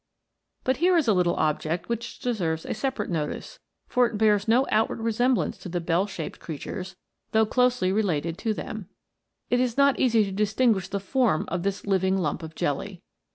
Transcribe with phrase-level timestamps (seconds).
[0.63, 4.47] But here is a little object which deserves a sepa rate notice, for it bears
[4.47, 6.95] no outward resemblance to the bell shaped creatures,
[7.33, 8.89] though closely related to them.
[9.51, 13.03] It is not easy to distinguish the form of this living lump of jelly.